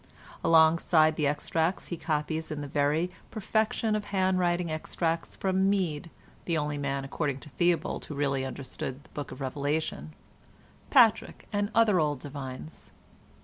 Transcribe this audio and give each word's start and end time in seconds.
Alongside 0.43 1.15
the 1.15 1.27
extracts 1.27 1.89
he 1.89 1.95
copies 1.97 2.49
in 2.49 2.61
the 2.61 2.67
very 2.67 3.11
perfection 3.29 3.95
of 3.95 4.05
hand 4.05 4.39
writing 4.39 4.71
extracts 4.71 5.35
from 5.35 5.69
Mede 5.69 6.09
(the 6.45 6.57
only 6.57 6.79
man, 6.79 7.05
according 7.05 7.39
to 7.41 7.49
Theobald, 7.49 8.03
who 8.05 8.15
really 8.15 8.43
understood 8.43 9.03
the 9.03 9.09
Book 9.09 9.31
of 9.31 9.41
Revelation), 9.41 10.13
Patrick, 10.89 11.47
and 11.53 11.69
other 11.75 11.99
old 11.99 12.19
divines. 12.19 12.93